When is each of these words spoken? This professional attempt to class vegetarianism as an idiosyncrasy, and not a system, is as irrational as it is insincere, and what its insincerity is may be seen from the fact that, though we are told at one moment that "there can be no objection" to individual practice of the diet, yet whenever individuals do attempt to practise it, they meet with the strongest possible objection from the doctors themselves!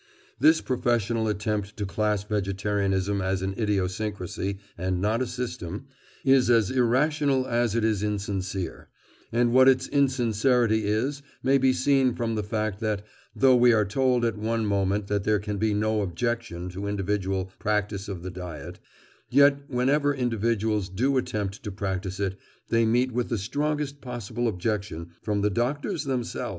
This 0.39 0.61
professional 0.61 1.27
attempt 1.27 1.77
to 1.77 1.85
class 1.85 2.23
vegetarianism 2.23 3.21
as 3.21 3.43
an 3.43 3.53
idiosyncrasy, 3.55 4.57
and 4.75 4.99
not 4.99 5.21
a 5.21 5.27
system, 5.27 5.85
is 6.25 6.49
as 6.49 6.71
irrational 6.71 7.45
as 7.45 7.75
it 7.75 7.83
is 7.83 8.01
insincere, 8.01 8.89
and 9.31 9.51
what 9.53 9.67
its 9.69 9.87
insincerity 9.87 10.87
is 10.87 11.21
may 11.43 11.59
be 11.59 11.71
seen 11.71 12.15
from 12.15 12.33
the 12.33 12.41
fact 12.41 12.79
that, 12.79 13.05
though 13.35 13.55
we 13.55 13.73
are 13.73 13.85
told 13.85 14.25
at 14.25 14.39
one 14.39 14.65
moment 14.65 15.05
that 15.05 15.23
"there 15.23 15.37
can 15.37 15.59
be 15.59 15.71
no 15.71 16.01
objection" 16.01 16.67
to 16.69 16.87
individual 16.87 17.51
practice 17.59 18.07
of 18.09 18.23
the 18.23 18.31
diet, 18.31 18.79
yet 19.29 19.69
whenever 19.69 20.15
individuals 20.15 20.89
do 20.89 21.15
attempt 21.15 21.61
to 21.61 21.71
practise 21.71 22.19
it, 22.19 22.39
they 22.69 22.87
meet 22.87 23.11
with 23.11 23.29
the 23.29 23.37
strongest 23.37 24.01
possible 24.01 24.47
objection 24.47 25.11
from 25.21 25.41
the 25.41 25.51
doctors 25.51 26.05
themselves! 26.05 26.49